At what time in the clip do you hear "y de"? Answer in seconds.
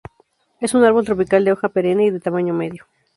2.07-2.19